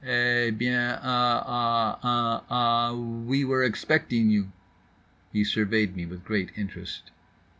[0.03, 4.51] "Eh bi en uh ah uh ah—We were expecting you."
[5.31, 7.11] He surveyed me with great interest.